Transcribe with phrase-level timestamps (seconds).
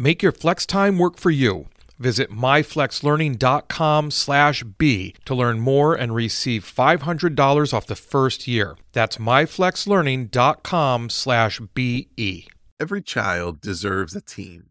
[0.00, 1.68] Make your flex time work for you.
[1.98, 8.78] Visit myflexlearning.com slash B to learn more and receive $500 off the first year.
[8.92, 12.46] That's myflexlearning.com slash B-E.
[12.80, 14.70] Every child deserves a team.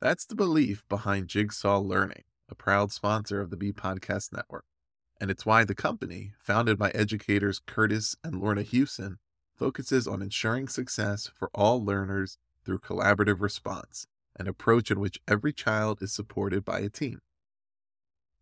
[0.00, 4.64] That's the belief behind Jigsaw Learning, a proud sponsor of the B Podcast Network.
[5.20, 9.18] And it's why the company, founded by educators Curtis and Lorna Hewson,
[9.54, 14.08] focuses on ensuring success for all learners through collaborative response
[14.38, 17.20] an approach in which every child is supported by a team.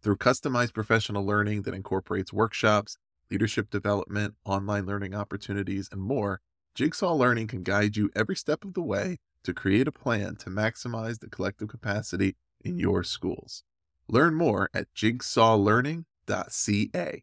[0.02, 2.98] Through customized professional learning that incorporates workshops,
[3.30, 6.40] leadership development, online learning opportunities, and more,
[6.74, 10.50] Jigsaw Learning can guide you every step of the way to create a plan to
[10.50, 13.62] maximize the collective capacity in your schools.
[14.08, 17.22] Learn more at jigsawlearning.ca.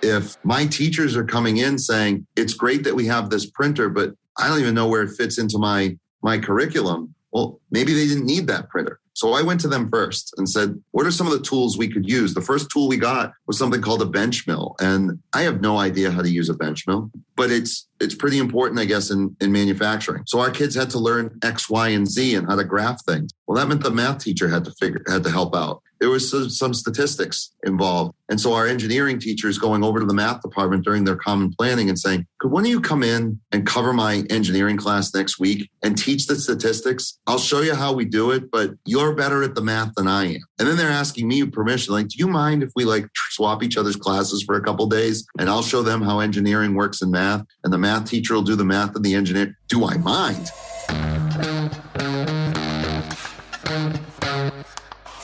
[0.00, 4.14] If my teachers are coming in saying, it's great that we have this printer, but
[4.38, 8.26] I don't even know where it fits into my my curriculum, well, maybe they didn't
[8.26, 9.00] need that printer.
[9.12, 11.88] So I went to them first and said, what are some of the tools we
[11.88, 12.34] could use?
[12.34, 14.76] The first tool we got was something called a bench mill.
[14.80, 18.38] And I have no idea how to use a bench mill, but it's it's pretty
[18.38, 20.24] important, I guess, in, in manufacturing.
[20.26, 23.30] So our kids had to learn X, Y, and Z and how to graph things.
[23.46, 26.30] Well, that meant the math teacher had to figure had to help out there was
[26.56, 28.14] some statistics involved.
[28.28, 31.88] And so our engineering teachers going over to the math department during their common planning
[31.88, 35.70] and saying, could one of you come in and cover my engineering class next week
[35.82, 37.18] and teach the statistics?
[37.26, 40.26] I'll show you how we do it, but you're better at the math than I
[40.34, 40.40] am.
[40.58, 43.76] And then they're asking me permission, like, do you mind if we like swap each
[43.76, 47.44] other's classes for a couple days and I'll show them how engineering works in math
[47.64, 49.56] and the math teacher will do the math and the engineer.
[49.68, 50.50] Do I mind?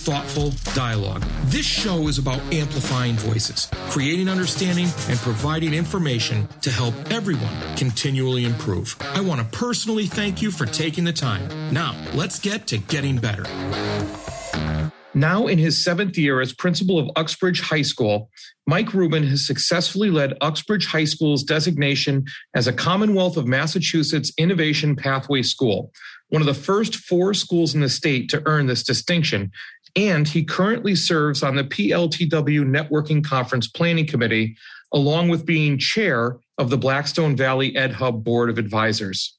[0.00, 1.22] thoughtful dialogue.
[1.44, 8.44] This show is about amplifying voices, creating understanding, and providing information to help everyone continually
[8.44, 8.96] improve.
[9.00, 11.48] I want to personally thank you for taking the time.
[11.72, 13.44] Now, let's get to getting better.
[15.12, 18.30] Now, in his seventh year as principal of Uxbridge High School,
[18.66, 22.24] Mike Rubin has successfully led Uxbridge High School's designation
[22.54, 25.92] as a Commonwealth of Massachusetts Innovation Pathway School,
[26.28, 29.50] one of the first four schools in the state to earn this distinction
[29.96, 34.56] and he currently serves on the PLTW Networking Conference Planning Committee,
[34.92, 39.38] along with being chair of the Blackstone Valley Ed Hub Board of Advisors.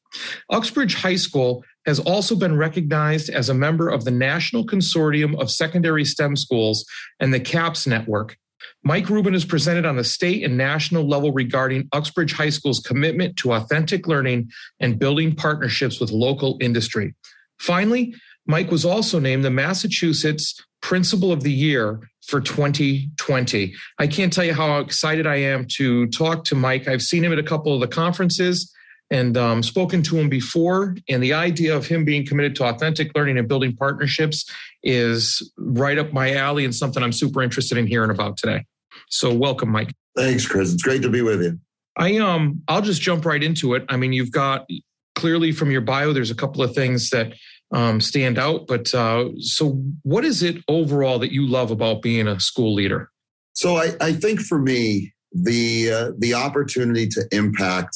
[0.49, 5.49] Uxbridge High School has also been recognized as a member of the National Consortium of
[5.49, 6.85] Secondary STEM Schools
[7.19, 8.37] and the CAPS Network.
[8.83, 13.37] Mike Rubin is presented on the state and national level regarding Uxbridge High School's commitment
[13.37, 17.15] to authentic learning and building partnerships with local industry.
[17.59, 18.15] Finally,
[18.51, 23.73] Mike was also named the Massachusetts Principal of the Year for 2020.
[23.97, 26.85] I can't tell you how excited I am to talk to Mike.
[26.85, 28.69] I've seen him at a couple of the conferences
[29.09, 30.97] and um, spoken to him before.
[31.07, 34.45] And the idea of him being committed to authentic learning and building partnerships
[34.83, 38.65] is right up my alley and something I'm super interested in hearing about today.
[39.07, 39.93] So, welcome, Mike.
[40.17, 40.73] Thanks, Chris.
[40.73, 41.57] It's great to be with you.
[41.95, 43.85] I um, I'll just jump right into it.
[43.87, 44.67] I mean, you've got
[45.15, 47.33] clearly from your bio, there's a couple of things that
[47.71, 48.67] um, stand out.
[48.67, 53.09] But uh, so, what is it overall that you love about being a school leader?
[53.53, 57.95] So, I, I think for me, the uh, the opportunity to impact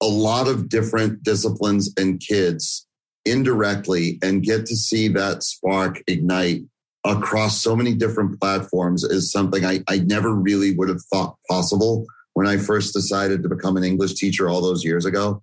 [0.00, 2.86] a lot of different disciplines and kids
[3.24, 6.62] indirectly and get to see that spark ignite
[7.04, 12.04] across so many different platforms is something I, I never really would have thought possible
[12.34, 15.42] when I first decided to become an English teacher all those years ago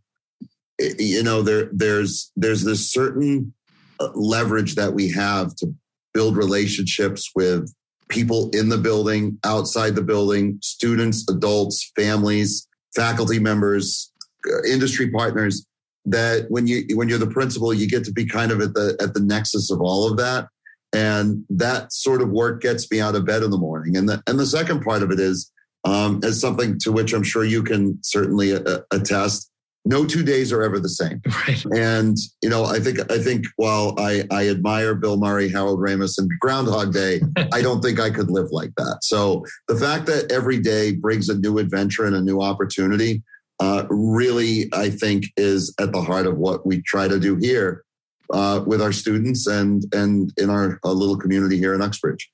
[0.98, 3.54] you know there there's there's this certain
[4.00, 5.74] uh, leverage that we have to
[6.14, 7.74] build relationships with
[8.08, 14.12] people in the building outside the building students adults families faculty members
[14.48, 15.66] uh, industry partners
[16.06, 18.98] that when you when you're the principal, you get to be kind of at the
[19.02, 20.48] at the nexus of all of that.
[20.92, 23.96] And that sort of work gets me out of bed in the morning.
[23.96, 25.52] And the and the second part of it is
[25.86, 29.49] um, as something to which I'm sure you can certainly uh, attest.
[29.86, 31.22] No two days are ever the same.
[31.48, 31.64] Right.
[31.76, 36.18] And you know, I think I think while I I admire Bill Murray, Harold Ramis,
[36.18, 37.22] and Groundhog Day,
[37.54, 39.00] I don't think I could live like that.
[39.04, 43.24] So the fact that every day brings a new adventure and a new opportunity,
[43.60, 47.84] uh, really, I think, is at the heart of what we try to do here
[48.32, 52.30] uh, with our students and and in our little community here in Uxbridge.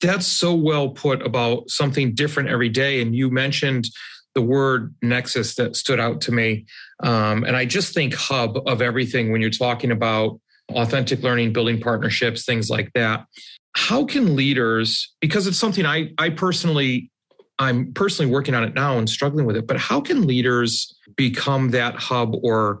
[0.00, 3.00] That's so well put about something different every day.
[3.00, 3.86] And you mentioned
[4.36, 6.66] the word nexus that stood out to me.
[7.02, 10.38] Um, and I just think hub of everything when you're talking about
[10.74, 13.24] authentic learning, building partnerships, things like that.
[13.74, 17.10] How can leaders, because it's something I, I personally,
[17.58, 21.70] I'm personally working on it now and struggling with it, but how can leaders become
[21.70, 22.80] that hub or,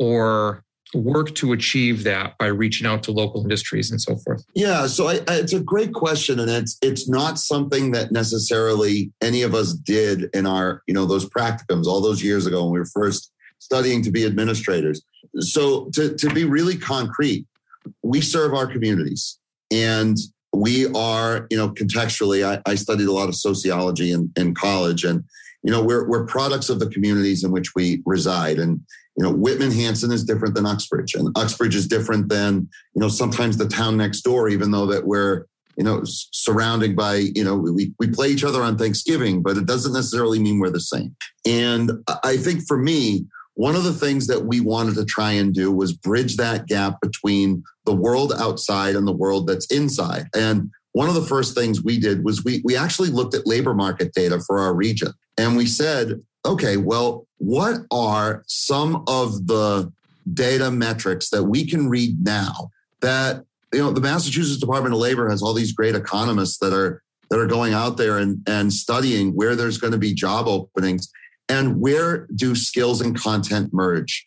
[0.00, 0.64] or
[0.96, 4.44] work to achieve that by reaching out to local industries and so forth?
[4.54, 9.12] Yeah, so I, I, it's a great question, and it's it's not something that necessarily
[9.22, 12.72] any of us did in our you know those practicums all those years ago when
[12.72, 15.02] we were first studying to be administrators.
[15.38, 17.46] So to to be really concrete,
[18.02, 19.38] we serve our communities,
[19.70, 20.16] and
[20.52, 22.44] we are you know contextually.
[22.44, 25.24] I, I studied a lot of sociology in, in college, and
[25.62, 28.80] you know we're we're products of the communities in which we reside, and
[29.16, 33.08] you know, Whitman Hanson is different than Uxbridge, and Uxbridge is different than, you know,
[33.08, 35.46] sometimes the town next door, even though that we're,
[35.76, 39.66] you know, surrounded by, you know, we, we play each other on Thanksgiving, but it
[39.66, 41.16] doesn't necessarily mean we're the same.
[41.46, 41.92] And
[42.24, 45.72] I think for me, one of the things that we wanted to try and do
[45.72, 50.26] was bridge that gap between the world outside and the world that's inside.
[50.34, 53.72] And one of the first things we did was we, we actually looked at labor
[53.72, 55.12] market data for our region.
[55.38, 59.92] And we said, okay, well, what are some of the
[60.32, 62.70] data metrics that we can read now
[63.00, 67.02] that you know the Massachusetts Department of Labor has all these great economists that are
[67.30, 71.10] that are going out there and, and studying where there's going to be job openings
[71.48, 74.26] and where do skills and content merge?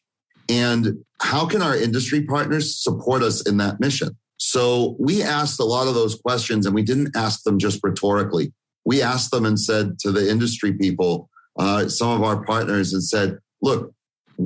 [0.49, 4.17] And how can our industry partners support us in that mission?
[4.37, 8.53] So we asked a lot of those questions and we didn't ask them just rhetorically.
[8.85, 13.03] We asked them and said to the industry people uh, some of our partners and
[13.03, 13.93] said, look,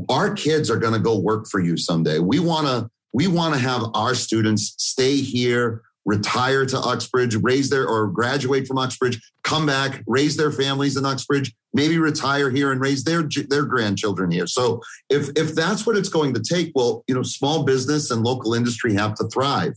[0.09, 2.19] our kids are going to go work for you someday.
[2.19, 7.69] We want to we want to have our students stay here, retire to Uxbridge, raise
[7.69, 12.71] their or graduate from Uxbridge, come back, raise their families in Uxbridge, maybe retire here
[12.71, 14.47] and raise their their grandchildren here.
[14.47, 14.81] So
[15.11, 18.55] if if that's what it's going to take, well, you know, small business and local
[18.55, 19.73] industry have to thrive.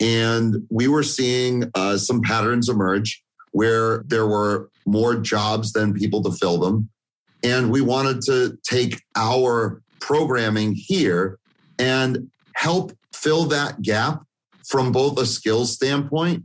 [0.00, 3.21] And we were seeing uh, some patterns emerge
[3.52, 6.90] where there were more jobs than people to fill them.
[7.42, 11.38] And we wanted to take our programming here
[11.78, 14.22] and help fill that gap
[14.66, 16.44] from both a skills standpoint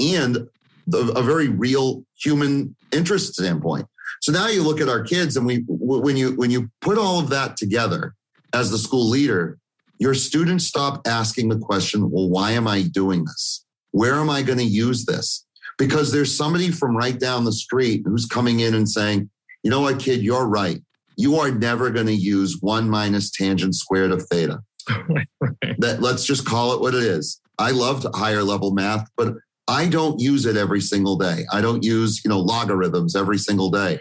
[0.00, 0.48] and
[0.86, 3.86] the, a very real human interest standpoint.
[4.20, 7.20] So now you look at our kids, and we when you when you put all
[7.20, 8.14] of that together
[8.52, 9.58] as the school leader,
[9.98, 13.64] your students stop asking the question, "Well, why am I doing this?
[13.90, 15.45] Where am I going to use this?
[15.78, 19.28] Because there's somebody from right down the street who's coming in and saying,
[19.62, 20.82] you know what, kid, you're right.
[21.16, 24.60] You are never going to use one minus tangent squared of theta.
[25.78, 27.40] that let's just call it what it is.
[27.58, 29.34] I love higher level math, but
[29.68, 31.44] I don't use it every single day.
[31.52, 33.98] I don't use, you know, logarithms every single day.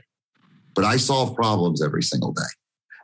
[0.75, 2.41] But I solve problems every single day.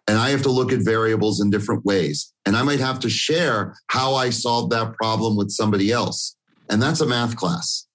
[0.07, 2.33] And I have to look at variables in different ways.
[2.45, 6.35] And I might have to share how I solved that problem with somebody else.
[6.69, 7.87] And that's a math class.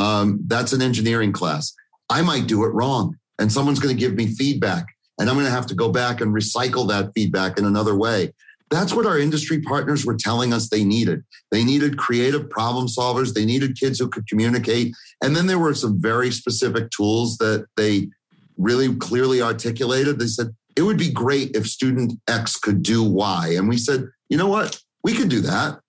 [0.00, 1.74] Um, that's an engineering class.
[2.08, 4.86] I might do it wrong, and someone's going to give me feedback,
[5.18, 8.32] and I'm going to have to go back and recycle that feedback in another way.
[8.70, 11.22] That's what our industry partners were telling us they needed.
[11.50, 13.34] They needed creative problem solvers.
[13.34, 14.94] They needed kids who could communicate.
[15.22, 18.08] And then there were some very specific tools that they
[18.56, 20.18] really clearly articulated.
[20.20, 23.54] They said, it would be great if student X could do Y.
[23.56, 24.80] And we said, you know what?
[25.02, 25.80] We can do that.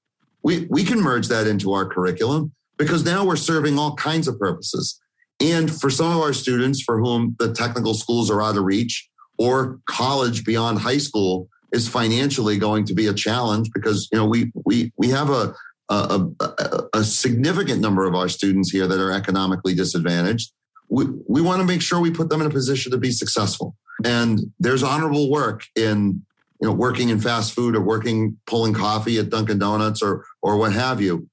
[0.41, 2.51] We, we can merge that into our curriculum
[2.81, 4.99] because now we're serving all kinds of purposes.
[5.39, 9.07] And for some of our students for whom the technical schools are out of reach
[9.37, 14.25] or college beyond high school is financially going to be a challenge because you know
[14.25, 15.53] we we we have a
[15.89, 20.51] a, a, a significant number of our students here that are economically disadvantaged.
[20.89, 23.75] We, we want to make sure we put them in a position to be successful.
[24.05, 26.25] And there's honorable work in
[26.59, 30.57] you know working in fast food or working pulling coffee at Dunkin' Donuts or or
[30.57, 31.29] what have you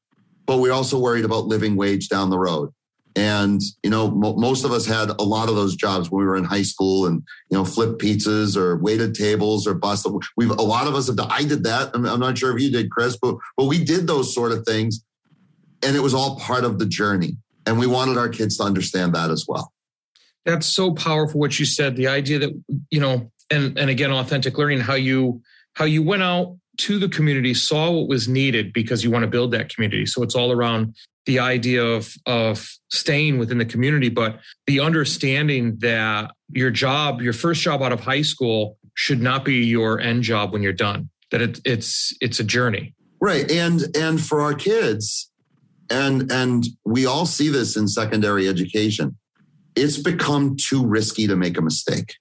[0.49, 2.71] but we're also worried about living wage down the road.
[3.14, 6.26] And, you know, mo- most of us had a lot of those jobs when we
[6.26, 10.07] were in high school and, you know, flip pizzas or waited tables or bus.
[10.37, 11.90] We've, a lot of us have done, I did that.
[11.95, 14.64] I'm, I'm not sure if you did, Chris, but, but we did those sort of
[14.64, 15.05] things.
[15.83, 17.37] And it was all part of the journey.
[17.67, 19.73] And we wanted our kids to understand that as well.
[20.47, 21.95] That's so powerful what you said.
[21.95, 25.43] The idea that, you know, and, and again, authentic learning, how you,
[25.75, 29.30] how you went out to the community, saw what was needed because you want to
[29.30, 30.06] build that community.
[30.06, 30.94] So it's all around
[31.26, 37.35] the idea of of staying within the community, but the understanding that your job, your
[37.35, 41.11] first job out of high school, should not be your end job when you're done.
[41.30, 43.50] That it, it's it's a journey, right?
[43.50, 45.30] And and for our kids,
[45.90, 49.18] and and we all see this in secondary education.
[49.76, 52.14] It's become too risky to make a mistake.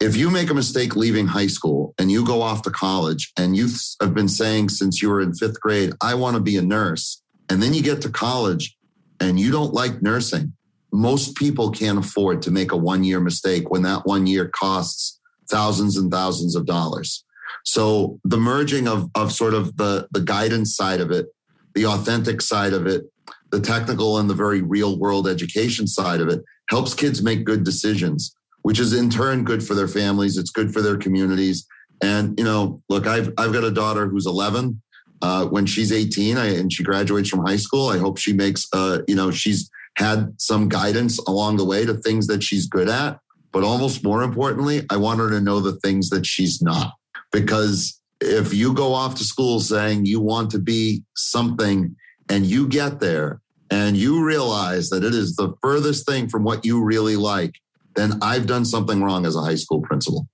[0.00, 3.56] If you make a mistake leaving high school and you go off to college and
[3.56, 3.68] you
[4.00, 7.22] have been saying since you were in fifth grade, I want to be a nurse,
[7.48, 8.76] and then you get to college
[9.20, 10.52] and you don't like nursing,
[10.92, 15.20] most people can't afford to make a one year mistake when that one year costs
[15.50, 17.24] thousands and thousands of dollars.
[17.64, 21.26] So the merging of, of sort of the, the guidance side of it,
[21.74, 23.04] the authentic side of it,
[23.50, 27.64] the technical and the very real world education side of it helps kids make good
[27.64, 30.38] decisions, which is in turn good for their families.
[30.38, 31.66] It's good for their communities.
[32.02, 34.80] And, you know, look, I've, I've got a daughter who's 11
[35.20, 37.90] uh, when she's 18 I, and she graduates from high school.
[37.90, 41.92] I hope she makes, uh, you know, she's had some guidance along the way to
[41.92, 43.18] things that she's good at.
[43.52, 46.94] But almost more importantly, I want her to know the things that she's not.
[47.32, 51.94] Because if you go off to school saying you want to be something
[52.30, 56.64] and you get there and you realize that it is the furthest thing from what
[56.64, 57.52] you really like,
[57.94, 60.26] then I've done something wrong as a high school principal.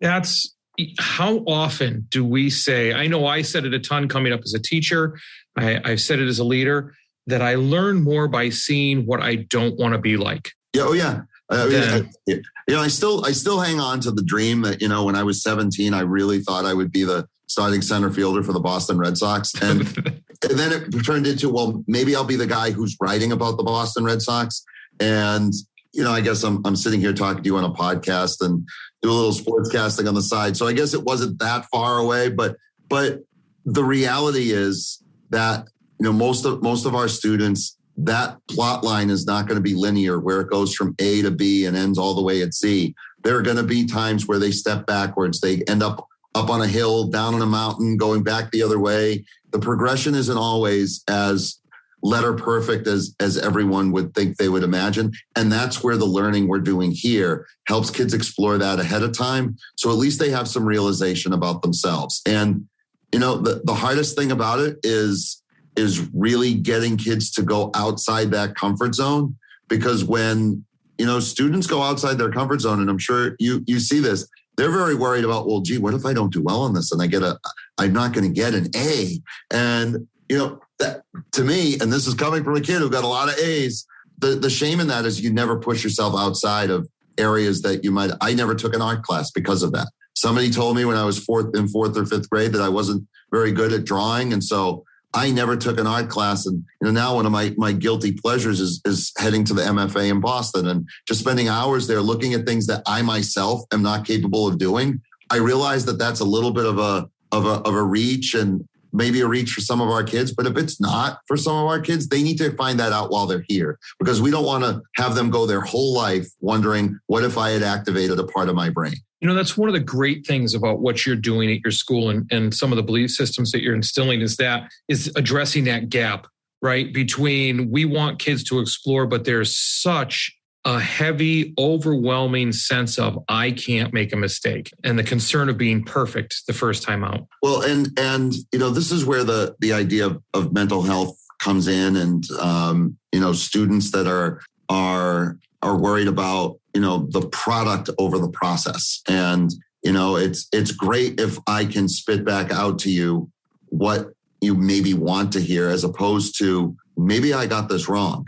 [0.00, 0.54] That's
[0.98, 4.54] how often do we say, I know I said it a ton coming up as
[4.54, 5.18] a teacher,
[5.56, 6.94] I, I've said it as a leader,
[7.26, 10.50] that I learn more by seeing what I don't want to be like.
[10.74, 11.22] Yeah, oh yeah.
[11.50, 12.32] Uh, I mean, I,
[12.66, 15.14] you know, I still I still hang on to the dream that you know when
[15.14, 18.60] I was 17, I really thought I would be the starting center fielder for the
[18.60, 20.22] Boston Red Sox, and, and
[20.58, 24.04] then it turned into well, maybe I'll be the guy who's writing about the Boston
[24.04, 24.64] Red Sox,
[24.98, 25.52] and
[25.92, 28.66] you know, I guess I'm I'm sitting here talking to you on a podcast and
[29.02, 30.56] do a little sports casting on the side.
[30.56, 32.56] So I guess it wasn't that far away, but
[32.88, 33.20] but
[33.64, 35.68] the reality is that
[36.00, 39.62] you know most of most of our students that plot line is not going to
[39.62, 42.54] be linear where it goes from A to B and ends all the way at
[42.54, 42.94] C.
[43.22, 45.40] There are going to be times where they step backwards.
[45.40, 48.78] They end up up on a hill, down on a mountain, going back the other
[48.78, 49.24] way.
[49.50, 51.60] The progression isn't always as
[52.02, 55.12] letter perfect as as everyone would think they would imagine.
[55.36, 59.56] And that's where the learning we're doing here helps kids explore that ahead of time.
[59.76, 62.20] So at least they have some realization about themselves.
[62.26, 62.66] And
[63.12, 65.42] you know the, the hardest thing about it is
[65.76, 69.36] is really getting kids to go outside that comfort zone.
[69.68, 70.64] Because when
[70.98, 74.28] you know students go outside their comfort zone and i'm sure you you see this
[74.56, 77.02] they're very worried about well gee what if i don't do well on this and
[77.02, 77.36] i get a
[77.78, 79.18] i'm not going to get an a?
[79.50, 83.04] And you know that to me, and this is coming from a kid who got
[83.04, 83.86] a lot of A's.
[84.18, 87.90] The the shame in that is you never push yourself outside of areas that you
[87.90, 88.10] might.
[88.20, 89.88] I never took an art class because of that.
[90.14, 93.06] Somebody told me when I was fourth in fourth or fifth grade that I wasn't
[93.32, 94.84] very good at drawing, and so
[95.14, 96.46] I never took an art class.
[96.46, 99.62] And you know, now one of my my guilty pleasures is is heading to the
[99.62, 103.82] MFA in Boston and just spending hours there looking at things that I myself am
[103.82, 105.00] not capable of doing.
[105.30, 108.66] I realize that that's a little bit of a of a of a reach and
[108.92, 110.32] maybe a reach for some of our kids.
[110.32, 113.10] But if it's not for some of our kids, they need to find that out
[113.10, 116.98] while they're here because we don't want to have them go their whole life wondering,
[117.06, 118.94] what if I had activated a part of my brain?
[119.20, 122.10] You know, that's one of the great things about what you're doing at your school
[122.10, 125.90] and, and some of the belief systems that you're instilling is that is addressing that
[125.90, 126.26] gap,
[126.60, 126.92] right?
[126.92, 130.34] Between we want kids to explore, but there's such
[130.64, 135.82] a heavy, overwhelming sense of I can't make a mistake and the concern of being
[135.82, 137.26] perfect the first time out.
[137.42, 141.16] Well, and and you know this is where the the idea of, of mental health
[141.40, 147.08] comes in, and um, you know students that are are are worried about you know
[147.10, 149.52] the product over the process, and
[149.82, 153.30] you know it's it's great if I can spit back out to you
[153.70, 158.26] what you maybe want to hear as opposed to maybe I got this wrong.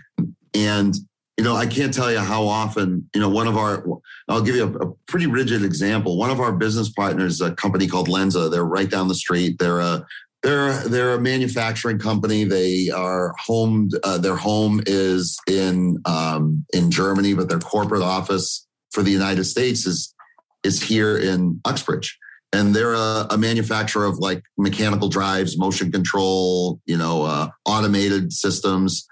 [0.54, 0.94] And
[1.36, 3.84] you know, I can't tell you how often, you know, one of our,
[4.28, 6.16] I'll give you a, a, pretty rigid example.
[6.16, 9.58] One of our business partners, a company called Lenze, they're right down the street.
[9.58, 10.06] They're a,
[10.42, 12.44] they're, they're a manufacturing company.
[12.44, 18.66] They are home, uh, their home is in, um, in Germany, but their corporate office
[18.92, 20.14] for the United States is,
[20.62, 22.16] is here in Uxbridge.
[22.52, 28.32] And they're a, a manufacturer of like mechanical drives, motion control, you know, uh, automated
[28.32, 29.08] systems.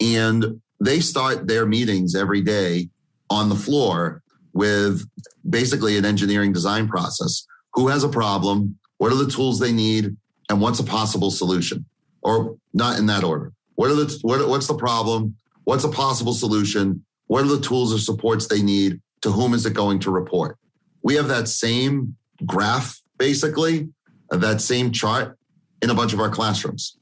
[0.00, 2.88] And they start their meetings every day
[3.30, 5.06] on the floor with
[5.48, 7.46] basically an engineering design process.
[7.74, 8.78] Who has a problem?
[8.98, 10.16] What are the tools they need?
[10.48, 11.84] And what's a possible solution?
[12.22, 13.52] Or not in that order.
[13.74, 15.36] What are the what, what's the problem?
[15.64, 17.04] What's a possible solution?
[17.26, 19.00] What are the tools or supports they need?
[19.22, 20.58] To whom is it going to report?
[21.02, 23.88] We have that same graph, basically,
[24.30, 25.38] that same chart
[25.82, 26.96] in a bunch of our classrooms.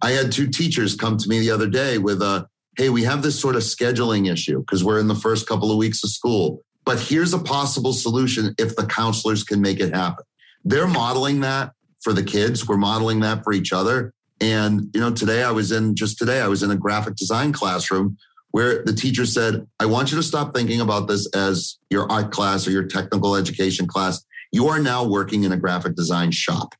[0.00, 3.22] I had two teachers come to me the other day with a, hey, we have
[3.22, 6.62] this sort of scheduling issue because we're in the first couple of weeks of school.
[6.84, 10.24] But here's a possible solution if the counselors can make it happen.
[10.64, 12.66] They're modeling that for the kids.
[12.66, 14.14] We're modeling that for each other.
[14.40, 17.52] And, you know, today I was in just today, I was in a graphic design
[17.52, 18.16] classroom
[18.52, 22.30] where the teacher said, I want you to stop thinking about this as your art
[22.30, 24.24] class or your technical education class.
[24.52, 26.74] You are now working in a graphic design shop.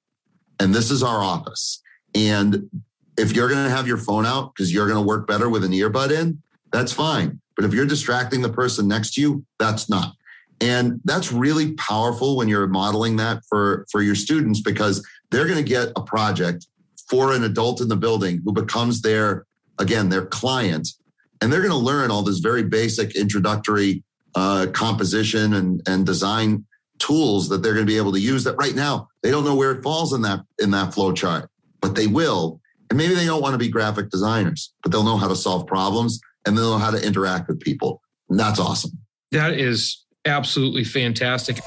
[0.60, 1.82] And this is our office.
[2.14, 2.70] And
[3.18, 5.64] if you're going to have your phone out because you're going to work better with
[5.64, 6.40] an earbud in,
[6.72, 7.40] that's fine.
[7.56, 10.14] But if you're distracting the person next to you, that's not.
[10.60, 15.62] And that's really powerful when you're modeling that for, for your students because they're going
[15.62, 16.66] to get a project
[17.08, 19.46] for an adult in the building who becomes their,
[19.78, 20.88] again, their client.
[21.40, 24.02] And they're going to learn all this very basic introductory
[24.34, 26.64] uh, composition and, and design
[26.98, 29.54] tools that they're going to be able to use that right now they don't know
[29.54, 31.48] where it falls in that in that flow chart
[31.80, 32.60] but they will
[32.90, 35.66] and maybe they don't want to be graphic designers but they'll know how to solve
[35.66, 38.92] problems and they'll know how to interact with people and that's awesome
[39.33, 41.59] that is absolutely fantastic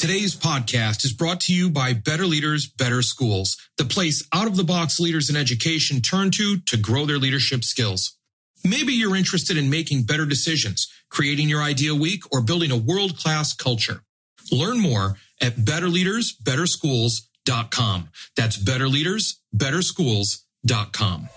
[0.00, 4.56] Today's podcast is brought to you by Better Leaders, Better Schools, the place out of
[4.56, 8.16] the box leaders in education turn to to grow their leadership skills.
[8.64, 13.18] Maybe you're interested in making better decisions, creating your ideal week, or building a world
[13.18, 14.02] class culture.
[14.50, 17.29] Learn more at betterleadersbetterschools.com.
[17.46, 21.28] That's betterleadersbetterschools.com.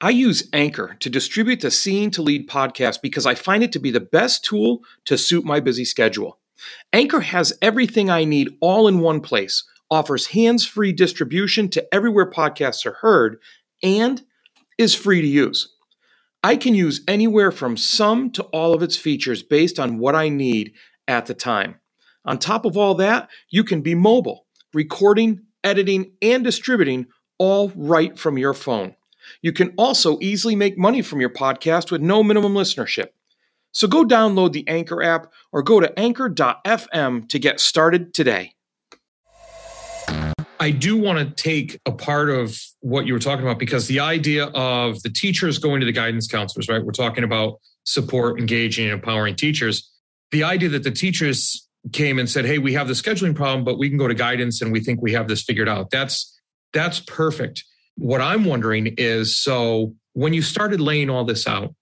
[0.00, 3.78] I use Anchor to distribute the Seeing to Lead podcast because I find it to
[3.78, 6.38] be the best tool to suit my busy schedule.
[6.92, 12.30] Anchor has everything I need all in one place, offers hands free distribution to everywhere
[12.30, 13.38] podcasts are heard,
[13.82, 14.22] and
[14.76, 15.74] is free to use.
[16.42, 20.28] I can use anywhere from some to all of its features based on what I
[20.28, 20.74] need
[21.08, 21.76] at the time.
[22.24, 27.06] On top of all that, you can be mobile, recording, editing, and distributing
[27.38, 28.94] all right from your phone.
[29.42, 33.08] You can also easily make money from your podcast with no minimum listenership.
[33.72, 38.54] So go download the Anchor app or go to anchor.fm to get started today.
[40.60, 44.00] I do want to take a part of what you were talking about because the
[44.00, 46.82] idea of the teachers going to the guidance counselors, right?
[46.82, 49.90] We're talking about support, engaging, and empowering teachers.
[50.30, 53.78] The idea that the teachers came and said, "Hey, we have the scheduling problem, but
[53.78, 56.40] we can go to guidance and we think we have this figured out." That's
[56.72, 57.64] that's perfect.
[57.96, 61.74] What I'm wondering is so when you started laying all this out,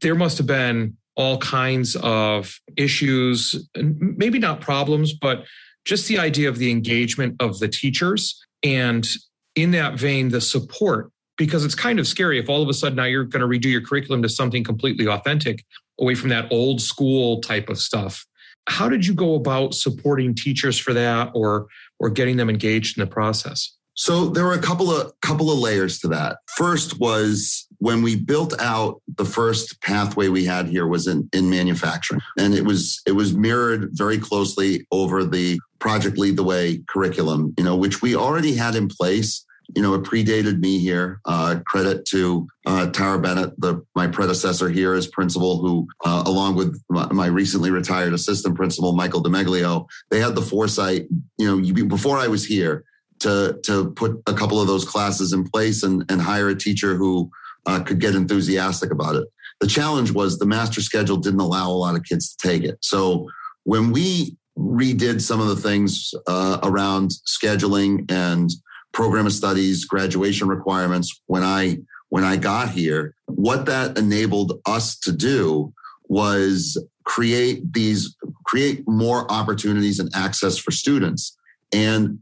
[0.00, 5.44] there must have been all kinds of issues, maybe not problems, but
[5.84, 8.38] just the idea of the engagement of the teachers.
[8.62, 9.08] And
[9.54, 12.96] in that vein, the support, because it's kind of scary if all of a sudden
[12.96, 15.64] now you're going to redo your curriculum to something completely authentic
[15.98, 18.26] away from that old school type of stuff.
[18.68, 21.66] How did you go about supporting teachers for that or
[21.98, 23.76] or getting them engaged in the process?
[23.96, 26.38] So there were a couple of couple of layers to that.
[26.56, 31.48] First was when we built out the first pathway we had here was in, in
[31.48, 32.20] manufacturing.
[32.38, 37.54] And it was it was mirrored very closely over the Project Lead the Way curriculum,
[37.56, 39.45] you know, which we already had in place.
[39.74, 41.20] You know, it predated me here.
[41.24, 46.54] Uh, credit to uh, Tara Bennett, the, my predecessor here as principal, who, uh, along
[46.54, 51.06] with my, my, recently retired assistant principal, Michael DeMeglio, they had the foresight,
[51.38, 52.84] you know, before I was here,
[53.20, 56.96] to to put a couple of those classes in place and, and hire a teacher
[56.96, 57.30] who
[57.66, 59.26] uh, could get enthusiastic about it.
[59.60, 62.78] The challenge was the master schedule didn't allow a lot of kids to take it.
[62.82, 63.28] So
[63.64, 68.50] when we redid some of the things uh, around scheduling and
[68.96, 71.76] program of studies, graduation requirements, when I
[72.08, 75.74] when I got here, what that enabled us to do
[76.08, 81.36] was create these create more opportunities and access for students.
[81.74, 82.20] And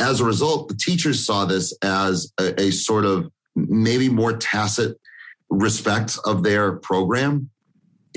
[0.00, 4.98] as a result, the teachers saw this as a, a sort of maybe more tacit
[5.48, 7.50] respect of their program,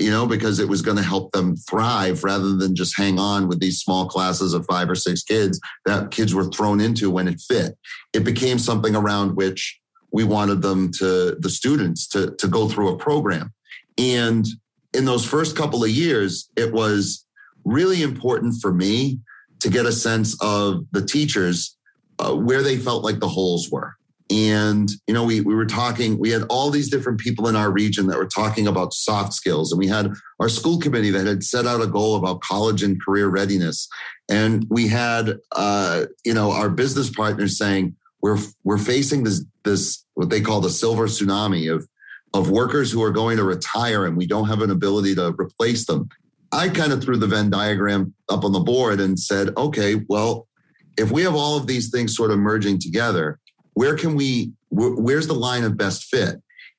[0.00, 3.48] you know, because it was going to help them thrive rather than just hang on
[3.48, 7.28] with these small classes of five or six kids that kids were thrown into when
[7.28, 7.76] it fit.
[8.14, 9.78] It became something around which
[10.10, 13.52] we wanted them to, the students to, to go through a program.
[13.98, 14.46] And
[14.94, 17.26] in those first couple of years, it was
[17.64, 19.20] really important for me
[19.60, 21.76] to get a sense of the teachers
[22.18, 23.94] uh, where they felt like the holes were
[24.30, 27.70] And, you know, we, we were talking, we had all these different people in our
[27.70, 29.72] region that were talking about soft skills.
[29.72, 33.02] And we had our school committee that had set out a goal about college and
[33.02, 33.88] career readiness.
[34.28, 40.04] And we had, uh, you know, our business partners saying, we're, we're facing this, this,
[40.14, 41.88] what they call the silver tsunami of,
[42.32, 45.86] of workers who are going to retire and we don't have an ability to replace
[45.86, 46.08] them.
[46.52, 50.46] I kind of threw the Venn diagram up on the board and said, okay, well,
[50.96, 53.40] if we have all of these things sort of merging together,
[53.74, 56.36] where can we, where's the line of best fit?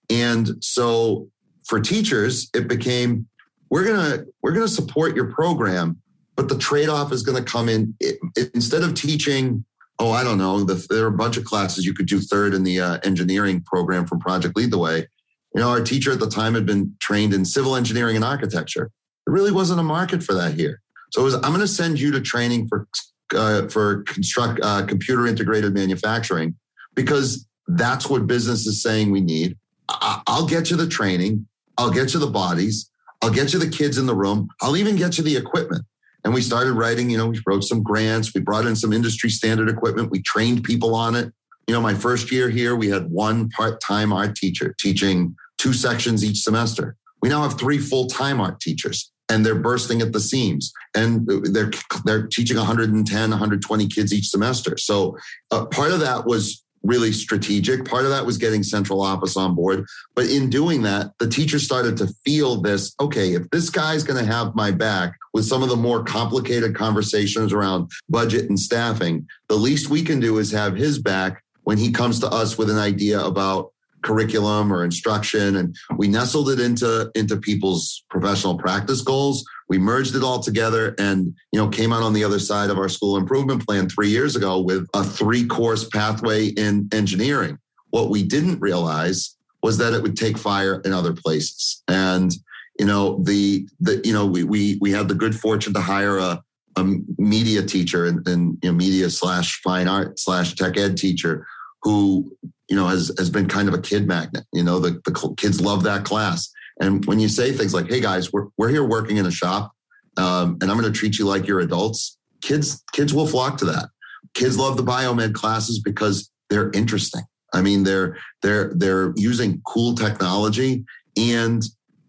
[0.09, 1.29] And so
[1.65, 3.27] for teachers, it became,
[3.69, 6.01] we're going to, we're going to support your program,
[6.35, 9.63] but the trade-off is going to come in it, it, instead of teaching,
[9.99, 12.53] oh, I don't know, the, there are a bunch of classes you could do third
[12.53, 15.07] in the uh, engineering program from Project Lead the Way.
[15.53, 18.89] You know, our teacher at the time had been trained in civil engineering and architecture.
[19.25, 20.81] There really wasn't a market for that here.
[21.11, 22.87] So was, I'm going to send you to training for
[23.35, 26.55] uh, for construct uh, computer integrated manufacturing
[26.95, 29.57] because that's what business is saying we need.
[29.89, 31.47] I- I'll get you the training.
[31.77, 32.89] I'll get you the bodies.
[33.21, 34.49] I'll get you the kids in the room.
[34.61, 35.85] I'll even get you the equipment.
[36.23, 38.33] And we started writing, you know, we wrote some grants.
[38.33, 40.11] We brought in some industry standard equipment.
[40.11, 41.31] We trained people on it.
[41.67, 45.73] You know, my first year here, we had one part time art teacher teaching two
[45.73, 46.95] sections each semester.
[47.21, 51.27] We now have three full time art teachers and they're bursting at the seams and
[51.53, 51.71] they're
[52.05, 55.17] they're teaching 110 120 kids each semester so
[55.51, 57.85] uh, part of that was really strategic.
[57.85, 59.85] Part of that was getting central office on board.
[60.15, 64.23] But in doing that the teachers started to feel this okay if this guy's going
[64.23, 69.27] to have my back with some of the more complicated conversations around budget and staffing
[69.47, 72.69] the least we can do is have his back when he comes to us with
[72.69, 73.70] an idea about
[74.03, 79.45] curriculum or instruction and we nestled it into into people's professional practice goals.
[79.69, 82.77] We merged it all together and you know came out on the other side of
[82.77, 87.57] our school improvement plan 3 years ago with a three course pathway in engineering.
[87.91, 91.83] What we didn't realize was that it would take fire in other places.
[91.87, 92.31] And
[92.79, 96.17] you know the the you know we we we had the good fortune to hire
[96.17, 96.41] a
[96.77, 96.85] a
[97.17, 101.45] media teacher and, and you know, media slash fine art slash tech ed teacher
[101.83, 102.35] who
[102.69, 104.45] you know has has been kind of a kid magnet.
[104.53, 106.51] You know, the, the kids love that class.
[106.79, 109.71] And when you say things like, "Hey guys, we're we're here working in a shop,
[110.17, 113.65] um, and I'm going to treat you like you're adults," kids kids will flock to
[113.65, 113.89] that.
[114.33, 117.23] Kids love the biomed classes because they're interesting.
[117.53, 120.85] I mean, they're they're they're using cool technology,
[121.17, 121.63] and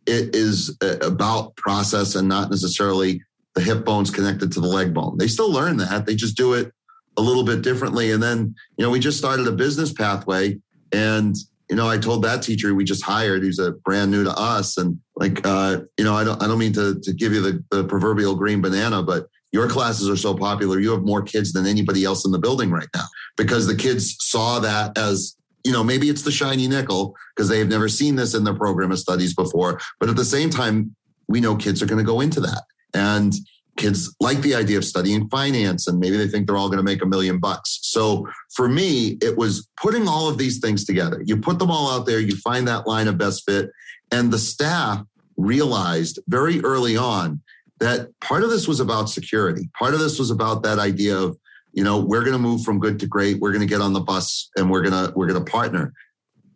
[0.07, 3.23] it is about process and not necessarily
[3.55, 5.17] the hip bones connected to the leg bone.
[5.19, 6.07] They still learn that.
[6.07, 6.73] They just do it
[7.16, 8.12] a little bit differently.
[8.12, 10.59] And then, you know, we just started a business pathway.
[10.92, 11.37] And,
[11.68, 14.77] you know, I told that teacher we just hired, who's a brand new to us.
[14.77, 17.64] And like, uh, you know, I don't, I don't mean to, to give you the,
[17.70, 20.81] the proverbial green banana, but your classes are so popular.
[20.81, 23.05] You have more kids than anybody else in the building right now
[23.37, 27.59] because the kids saw that as, you know, maybe it's the shiny nickel because they
[27.59, 29.79] have never seen this in their program of studies before.
[30.01, 30.96] But at the same time,
[31.29, 32.62] we know kids are going to go into that.
[32.94, 33.35] And
[33.77, 36.85] kids like the idea of studying finance and maybe they think they're all going to
[36.85, 37.79] make a million bucks.
[37.83, 41.23] So for me, it was putting all of these things together.
[41.25, 43.71] You put them all out there, you find that line of best fit,
[44.11, 45.03] and the staff
[45.37, 47.41] realized very early on
[47.81, 49.69] that part of this was about security.
[49.77, 51.37] Part of this was about that idea of,
[51.73, 53.41] you know, we're going to move from good to great.
[53.41, 55.93] We're going to get on the bus and we're going to we're going to partner.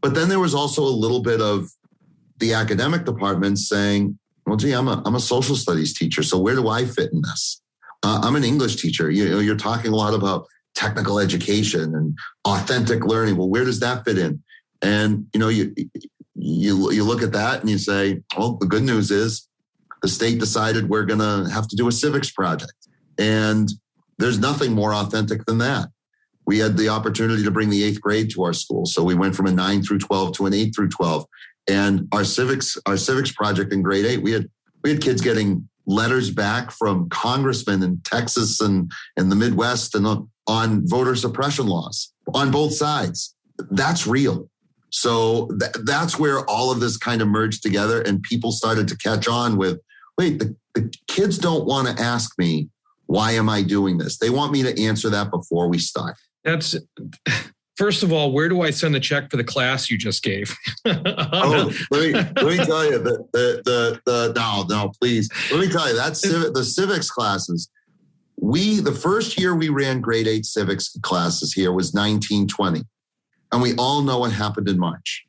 [0.03, 1.69] But then there was also a little bit of
[2.39, 6.23] the academic department saying, well, gee, I'm a, I'm a social studies teacher.
[6.23, 7.61] So where do I fit in this?
[8.03, 9.11] Uh, I'm an English teacher.
[9.11, 13.37] You know, you're talking a lot about technical education and authentic learning.
[13.37, 14.43] Well, where does that fit in?
[14.83, 15.75] And, you know, you,
[16.35, 19.49] you, you look at that and you say, well, the good news is
[20.03, 22.75] the state decided we're going to have to do a civics project.
[23.19, 23.69] And
[24.19, 25.89] there's nothing more authentic than that.
[26.47, 28.87] We had the opportunity to bring the eighth grade to our school.
[28.87, 31.27] So we went from a nine through 12 to an eight through 12.
[31.69, 34.49] And our civics, our civics project in grade eight, we had
[34.83, 40.07] we had kids getting letters back from congressmen in Texas and in the Midwest and
[40.07, 43.35] on, on voter suppression laws on both sides.
[43.71, 44.49] That's real.
[44.91, 48.97] So th- that's where all of this kind of merged together, and people started to
[48.97, 49.79] catch on with,
[50.17, 52.69] wait, the, the kids don't want to ask me
[53.07, 54.19] why am I doing this.
[54.19, 56.17] They want me to answer that before we start.
[56.45, 56.77] That's
[57.77, 60.57] First of all, where do I send the check for the class you just gave?
[60.87, 65.61] oh, let me let me tell you the the the, the no no please let
[65.61, 67.71] me tell you that's civic, the civics classes.
[68.39, 72.83] We the first year we ran grade eight civics classes here was 1920,
[73.53, 75.27] and we all know what happened in March,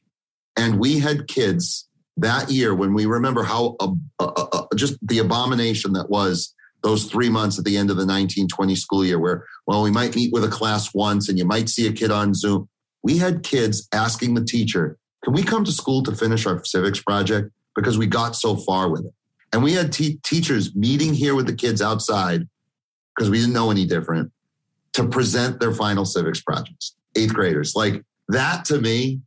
[0.58, 5.20] and we had kids that year when we remember how uh, uh, uh, just the
[5.20, 6.56] abomination that was
[6.88, 10.16] those three months at the end of the 1920 school year where, well, we might
[10.16, 12.70] meet with a class once and you might see a kid on Zoom.
[13.04, 17.02] we had kids asking the teacher, can we come to school to finish our civics
[17.02, 17.52] project?
[17.76, 19.14] Because we got so far with it.
[19.52, 22.48] And we had te- teachers meeting here with the kids outside
[23.16, 24.32] because we didn't know any different
[24.94, 27.76] to present their final civics projects, eighth graders.
[27.76, 29.20] Like that to me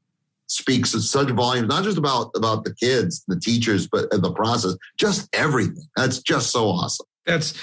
[0.47, 4.77] speaks of such volumes, not just about, about the kids, the teachers, but the process,
[4.99, 5.87] just everything.
[5.97, 7.07] That's just so awesome.
[7.31, 7.55] That's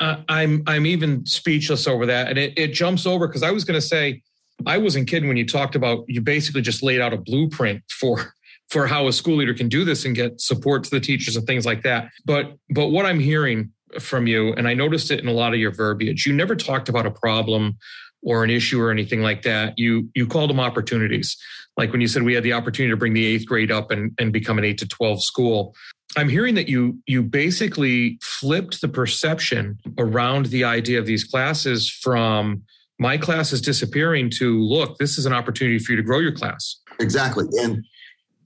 [0.00, 3.64] uh, I'm I'm even speechless over that, and it, it jumps over because I was
[3.64, 4.22] going to say
[4.66, 8.34] I wasn't kidding when you talked about you basically just laid out a blueprint for
[8.68, 11.46] for how a school leader can do this and get support to the teachers and
[11.46, 12.10] things like that.
[12.24, 15.60] But but what I'm hearing from you, and I noticed it in a lot of
[15.60, 17.78] your verbiage, you never talked about a problem
[18.26, 19.72] or an issue or anything like that.
[19.78, 21.36] You you called them opportunities.
[21.78, 24.12] Like when you said we had the opportunity to bring the eighth grade up and,
[24.18, 25.74] and become an eight to 12 school.
[26.16, 31.88] I'm hearing that you you basically flipped the perception around the idea of these classes
[31.88, 32.62] from
[32.98, 36.32] my class is disappearing to look, this is an opportunity for you to grow your
[36.32, 36.76] class.
[36.98, 37.44] Exactly.
[37.62, 37.84] And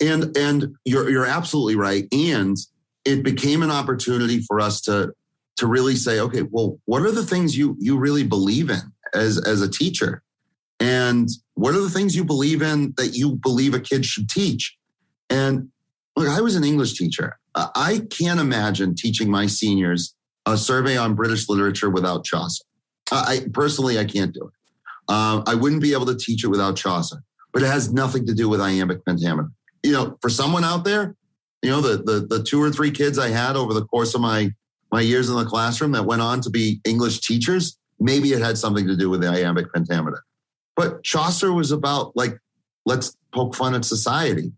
[0.01, 2.07] and and you're you're absolutely right.
[2.13, 2.57] And
[3.07, 5.13] it became an opportunity for us to
[5.57, 9.39] to really say, okay, well, what are the things you you really believe in as
[9.47, 10.23] as a teacher?
[10.79, 14.77] And what are the things you believe in that you believe a kid should teach?
[15.29, 15.69] And
[16.17, 17.39] look, I was an English teacher.
[17.55, 20.15] I can't imagine teaching my seniors
[20.47, 22.65] a survey on British literature without Chaucer.
[23.13, 24.53] I personally, I can't do it.
[25.09, 28.35] Uh, I wouldn't be able to teach it without Chaucer, but it has nothing to
[28.35, 29.51] do with iambic pentameter.
[29.83, 31.17] You know, for someone out there,
[31.63, 34.21] you know, the, the the two or three kids I had over the course of
[34.21, 34.53] my
[34.93, 38.59] my years in the classroom that went on to be English teachers, maybe it had
[38.59, 40.23] something to do with the iambic pentameter.
[40.75, 42.39] But Chaucer was about like,
[42.87, 44.51] let's poke fun at society.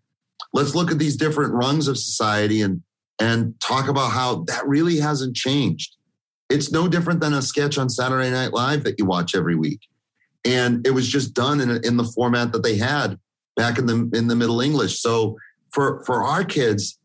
[0.55, 2.83] Let's look at these different rungs of society and
[3.21, 5.97] and talk about how that really hasn't changed.
[6.49, 9.81] It's no different than a sketch on Saturday Night Live that you watch every week.
[10.45, 13.19] And it was just done in, in the format that they had
[13.57, 15.01] back in the in the Middle English.
[15.01, 15.37] So
[15.71, 16.99] for for our kids,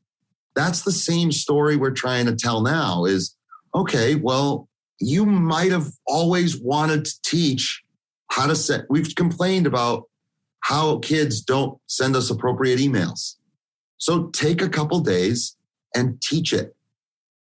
[0.55, 3.35] that's the same story we're trying to tell now is
[3.75, 4.66] okay, well,
[4.99, 7.83] you might have always wanted to teach
[8.29, 10.03] how to set, we've complained about
[10.61, 13.35] how kids don't send us appropriate emails.
[13.97, 15.55] So take a couple days
[15.95, 16.75] and teach it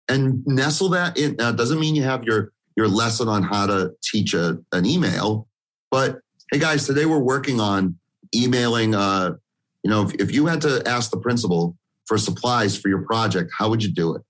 [0.08, 1.36] and nestle that in.
[1.36, 4.86] Now, it doesn't mean you have your, your lesson on how to teach a, an
[4.86, 5.46] email,
[5.90, 7.96] but hey guys, today we're working on
[8.34, 9.34] emailing, uh,
[9.84, 13.52] you know, if, if you had to ask the principal for supplies for your project,
[13.56, 14.22] how would you do it?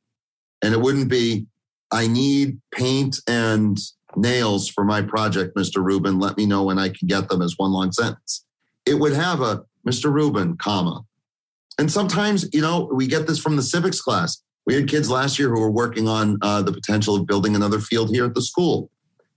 [0.63, 1.47] And it wouldn't be,
[1.93, 3.79] I need paint and
[4.17, 5.83] nails for my project, Mr.
[5.85, 6.19] Rubin.
[6.19, 8.45] Let me know when I can get them as one long sentence.
[8.87, 10.13] It would have a Mr.
[10.13, 11.03] Rubin, comma.
[11.79, 14.43] And sometimes, you know, we get this from the civics class.
[14.67, 17.81] We had kids last year who were working on uh, the potential of building another
[17.81, 18.91] field here at the school.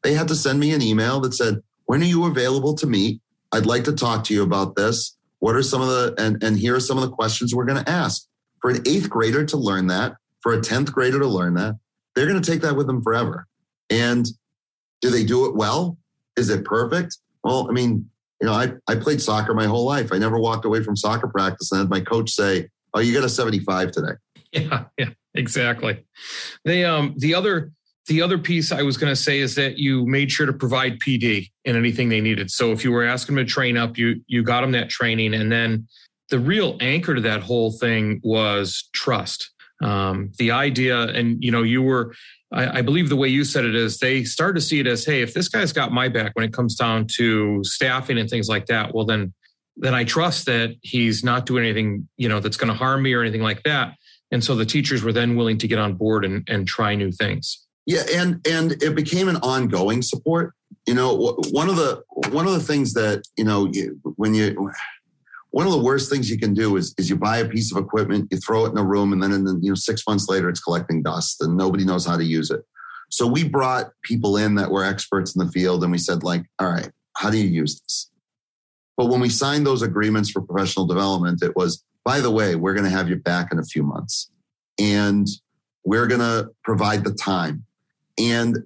[0.04, 3.22] They had to send me an email that said, When are you available to meet?
[3.54, 5.16] I'd like to talk to you about this.
[5.39, 7.84] What are some of the, and, and here are some of the questions we're going
[7.84, 8.28] to ask.
[8.62, 11.76] For an eighth grader to learn that, for a 10th grader to learn that,
[12.15, 13.47] they're going to take that with them forever.
[13.89, 14.28] And
[15.02, 15.97] do they do it well?
[16.38, 17.17] Is it perfect?
[17.43, 18.10] Well, I mean,
[18.41, 20.12] you know, I, I played soccer my whole life.
[20.12, 23.23] I never walked away from soccer practice and had my coach say, Oh, you got
[23.23, 24.13] a 75 today.
[24.56, 26.06] Yeah, yeah, exactly.
[26.63, 27.71] The um the other
[28.06, 30.99] the other piece I was going to say is that you made sure to provide
[30.99, 32.52] PD in anything they needed.
[32.52, 35.34] So if you were asking them to train up, you you got them that training,
[35.34, 35.88] and then
[36.30, 39.53] the real anchor to that whole thing was trust.
[39.84, 42.13] Um, the idea, and you know, you were
[42.54, 45.04] I, I, believe the way you said it is they start to see it as,
[45.04, 48.48] hey, if this guy's got my back when it comes down to staffing and things
[48.48, 49.34] like that, well then
[49.76, 53.13] then I trust that he's not doing anything, you know, that's going to harm me
[53.13, 53.96] or anything like that.
[54.32, 57.12] And so the teachers were then willing to get on board and, and try new
[57.12, 57.65] things.
[57.86, 60.54] Yeah, and and it became an ongoing support.
[60.86, 63.69] You know, one of the one of the things that you know
[64.15, 64.72] when you
[65.54, 67.78] one of the worst things you can do is, is you buy a piece of
[67.78, 70.28] equipment, you throw it in a room, and then in the, you know six months
[70.28, 72.62] later it's collecting dust and nobody knows how to use it.
[73.12, 76.44] So we brought people in that were experts in the field, and we said like,
[76.58, 78.10] all right, how do you use this?
[78.98, 82.74] But when we signed those agreements for professional development, it was, by the way, we're
[82.74, 84.32] going to have you back in a few months,
[84.80, 85.28] and
[85.86, 87.63] we're going to provide the time.
[88.18, 88.58] And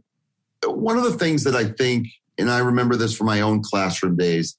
[0.65, 4.15] one of the things that I think, and I remember this from my own classroom
[4.15, 4.57] days,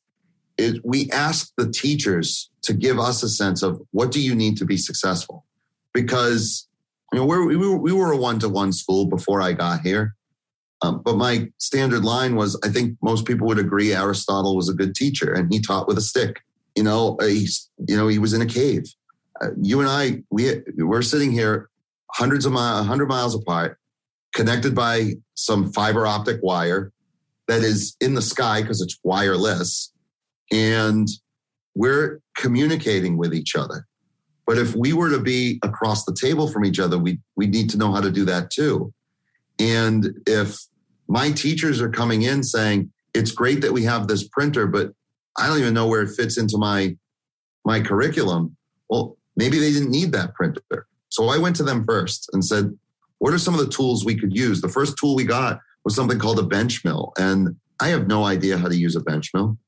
[0.59, 4.57] is we ask the teachers to give us a sense of what do you need
[4.59, 5.47] to be successful?
[5.95, 6.69] Because
[7.13, 10.15] you know we were, we were a one-to-one school before i got here.
[10.83, 14.75] Um, but my standard line was i think most people would agree aristotle was a
[14.75, 16.41] good teacher and he taught with a stick.
[16.77, 18.85] You know he's you know he was in a cave.
[19.41, 21.71] Uh, you and i we we're sitting here
[22.13, 23.79] hundreds of miles 100 miles apart
[24.35, 26.93] connected by some fiber optic wire
[27.47, 29.93] that is in the sky because it's wireless
[30.53, 31.09] and
[31.75, 33.87] we're communicating with each other.
[34.47, 37.69] But if we were to be across the table from each other, we we need
[37.71, 38.93] to know how to do that too.
[39.59, 40.59] And if
[41.09, 44.93] my teachers are coming in saying, it's great that we have this printer, but
[45.37, 46.97] I don't even know where it fits into my
[47.65, 48.57] my curriculum.
[48.89, 50.87] Well, maybe they didn't need that printer.
[51.11, 52.77] So I went to them first and said,
[53.19, 54.61] what are some of the tools we could use?
[54.61, 57.13] The first tool we got was something called a bench mill.
[57.19, 59.59] And I have no idea how to use a bench mill,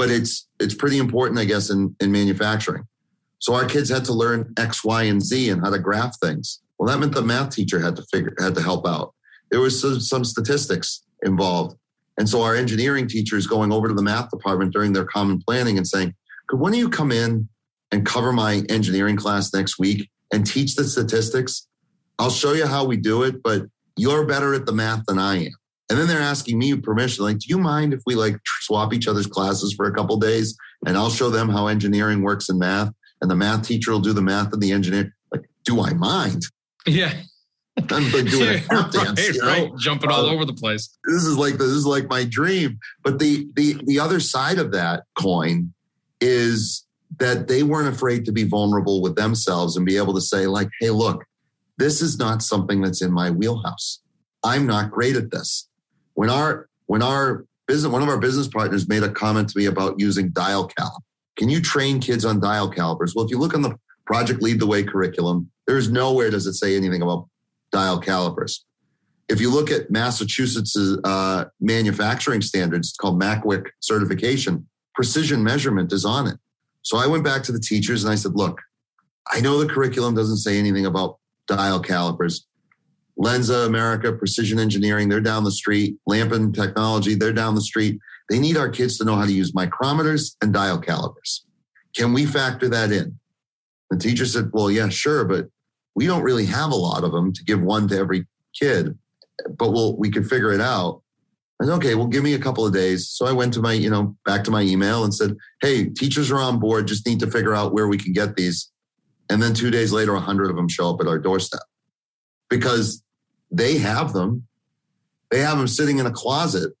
[0.00, 2.84] but it's it's pretty important, I guess, in, in manufacturing.
[3.38, 6.62] So our kids had to learn X, Y, and Z and how to graph things.
[6.78, 9.12] Well, that meant the math teacher had to figure had to help out.
[9.50, 11.76] There was some, some statistics involved.
[12.16, 15.76] And so our engineering teachers going over to the math department during their common planning
[15.76, 16.14] and saying,
[16.48, 17.46] could one of you come in
[17.92, 21.68] and cover my engineering class next week and teach the statistics?
[22.18, 23.64] I'll show you how we do it, but
[23.98, 25.59] you're better at the math than I am.
[25.90, 29.08] And then they're asking me permission, like, do you mind if we like swap each
[29.08, 32.92] other's classes for a couple days and I'll show them how engineering works in math
[33.20, 35.14] and the math teacher will do the math and the engineer.
[35.32, 36.42] Like, do I mind?
[36.86, 37.12] Yeah.
[37.76, 39.46] I'm like doing a tap dance, right, you know?
[39.48, 39.70] right.
[39.78, 40.96] jumping all Uh, over the place.
[41.04, 42.78] this is like this is like my dream.
[43.02, 45.72] But the the the other side of that coin
[46.20, 46.84] is
[47.18, 50.68] that they weren't afraid to be vulnerable with themselves and be able to say, like,
[50.80, 51.24] hey, look,
[51.78, 54.00] this is not something that's in my wheelhouse.
[54.44, 55.68] I'm not great at this.
[56.14, 59.66] When our when our business one of our business partners made a comment to me
[59.66, 61.02] about using dial cal.
[61.36, 63.14] Can you train kids on dial calipers?
[63.14, 66.54] Well, if you look on the Project Lead the Way curriculum, there's nowhere does it
[66.54, 67.28] say anything about
[67.70, 68.64] dial calipers.
[69.28, 76.04] If you look at Massachusetts' uh, manufacturing standards, it's called MACWIC certification, precision measurement is
[76.04, 76.36] on it.
[76.82, 78.60] So I went back to the teachers and I said, look,
[79.30, 82.46] I know the curriculum doesn't say anything about dial calipers.
[83.20, 85.96] Lenze America, Precision Engineering, they're down the street.
[86.06, 87.98] Lampin Technology, they're down the street.
[88.30, 91.44] They need our kids to know how to use micrometers and dial calipers.
[91.94, 93.18] Can we factor that in?
[93.90, 95.48] The teacher said, well, yeah, sure, but
[95.94, 98.26] we don't really have a lot of them to give one to every
[98.58, 98.96] kid,
[99.58, 101.02] but we'll, we could figure it out.
[101.60, 103.08] I said, okay, well, give me a couple of days.
[103.08, 106.30] So I went to my, you know, back to my email and said, hey, teachers
[106.30, 108.70] are on board, just need to figure out where we can get these.
[109.28, 111.60] And then two days later, a hundred of them show up at our doorstep
[112.48, 113.02] because
[113.50, 114.46] they have them.
[115.30, 116.72] They have them sitting in a closet.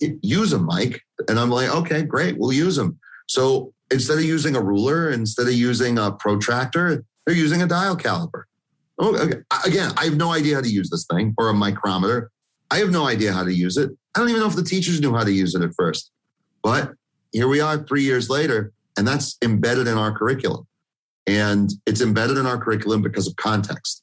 [0.00, 1.02] Use them, Mike.
[1.28, 2.98] And I'm like, okay, great, we'll use them.
[3.28, 7.96] So instead of using a ruler, instead of using a protractor, they're using a dial
[7.96, 8.44] caliper.
[8.98, 9.38] Oh, okay.
[9.64, 12.30] Again, I have no idea how to use this thing or a micrometer.
[12.70, 13.90] I have no idea how to use it.
[14.14, 16.10] I don't even know if the teachers knew how to use it at first.
[16.62, 16.92] But
[17.32, 20.66] here we are three years later, and that's embedded in our curriculum.
[21.26, 24.02] And it's embedded in our curriculum because of context.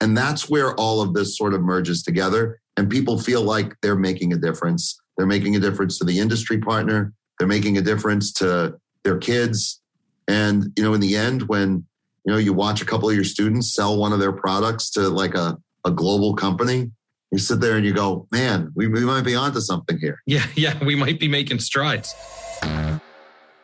[0.00, 2.60] And that's where all of this sort of merges together.
[2.76, 5.00] And people feel like they're making a difference.
[5.16, 7.12] They're making a difference to the industry partner.
[7.38, 9.80] They're making a difference to their kids.
[10.28, 11.84] And, you know, in the end, when,
[12.24, 15.08] you know, you watch a couple of your students sell one of their products to
[15.08, 16.90] like a, a global company,
[17.30, 20.20] you sit there and you go, man, we, we might be onto something here.
[20.26, 22.14] Yeah, yeah, we might be making strides.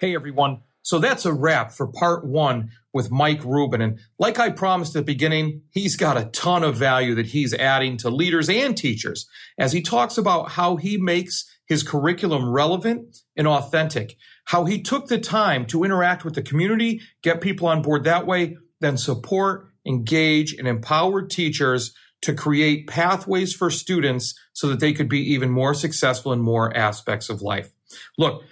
[0.01, 0.61] Hey everyone.
[0.83, 3.81] So that's a wrap for part one with Mike Rubin.
[3.81, 7.55] And like I promised at the beginning, he's got a ton of value that he's
[7.55, 13.19] adding to leaders and teachers as he talks about how he makes his curriculum relevant
[13.37, 14.17] and authentic,
[14.47, 18.27] how he took the time to interact with the community, get people on board that
[18.27, 24.93] way, then support, engage, and empower teachers to create pathways for students so that they
[24.93, 27.71] could be even more successful in more aspects of life.
[28.19, 28.43] Look,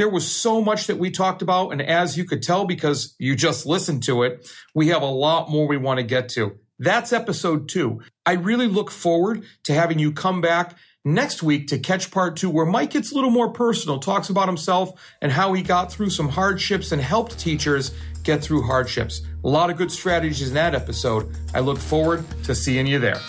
[0.00, 1.72] there was so much that we talked about.
[1.72, 5.50] And as you could tell, because you just listened to it, we have a lot
[5.50, 6.58] more we want to get to.
[6.78, 8.00] That's episode two.
[8.24, 12.48] I really look forward to having you come back next week to catch part two,
[12.48, 16.08] where Mike gets a little more personal, talks about himself and how he got through
[16.08, 17.90] some hardships and helped teachers
[18.22, 19.20] get through hardships.
[19.44, 21.30] A lot of good strategies in that episode.
[21.52, 23.20] I look forward to seeing you there.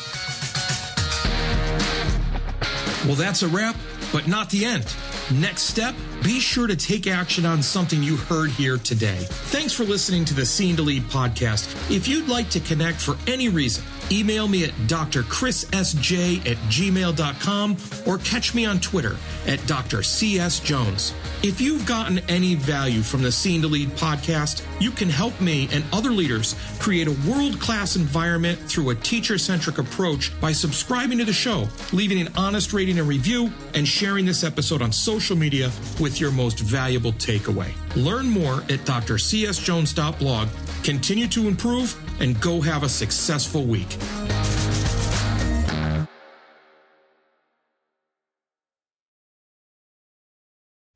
[3.06, 3.76] Well, that's a wrap,
[4.14, 4.86] but not the end.
[5.34, 9.18] Next step, be sure to take action on something you heard here today.
[9.28, 11.74] Thanks for listening to the Scene to Lead podcast.
[11.90, 18.18] If you'd like to connect for any reason, email me at drchrissj at gmail.com or
[18.20, 19.16] catch me on Twitter
[19.48, 20.04] at Dr.
[20.04, 20.60] C.S.
[20.60, 21.14] Jones.
[21.44, 25.70] If you've gotten any value from the Scene to Lead podcast, you can help me
[25.72, 31.18] and other leaders create a world class environment through a teacher centric approach by subscribing
[31.18, 35.36] to the show, leaving an honest rating and review, and sharing this episode on social
[35.36, 37.72] media with your most valuable takeaway.
[37.96, 40.50] Learn more at drcsjones.blog.
[40.84, 43.98] Continue to improve and go have a successful week.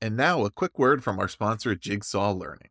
[0.02, 2.70] And now, a quick word from our sponsor, Jigsaw Learning.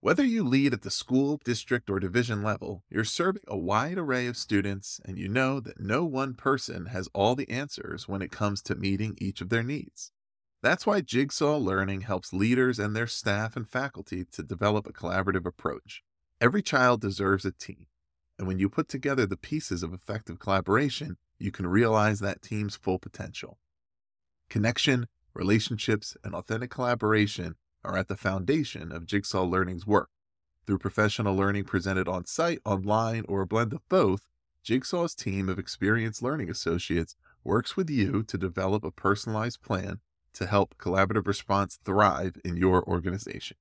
[0.00, 4.26] Whether you lead at the school, district, or division level, you're serving a wide array
[4.26, 8.30] of students, and you know that no one person has all the answers when it
[8.30, 10.12] comes to meeting each of their needs.
[10.60, 15.46] That's why Jigsaw Learning helps leaders and their staff and faculty to develop a collaborative
[15.46, 16.02] approach.
[16.40, 17.86] Every child deserves a team,
[18.38, 22.74] and when you put together the pieces of effective collaboration, you can realize that team's
[22.74, 23.58] full potential.
[24.50, 27.54] Connection, relationships, and authentic collaboration
[27.84, 30.10] are at the foundation of Jigsaw Learning's work.
[30.66, 34.26] Through professional learning presented on site, online, or a blend of both,
[34.64, 40.00] Jigsaw's team of experienced learning associates works with you to develop a personalized plan
[40.38, 43.56] to help collaborative response thrive in your organization.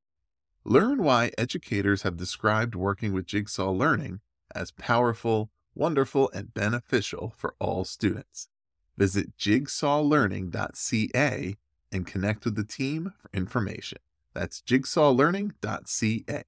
[0.63, 4.19] Learn why educators have described working with Jigsaw Learning
[4.53, 8.49] as powerful, wonderful, and beneficial for all students.
[8.95, 11.55] Visit jigsawlearning.ca
[11.91, 13.97] and connect with the team for information.
[14.33, 16.43] That's jigsawlearning.ca.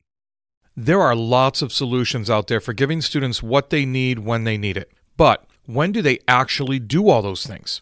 [0.75, 4.57] There are lots of solutions out there for giving students what they need when they
[4.57, 4.91] need it.
[5.17, 7.81] But when do they actually do all those things?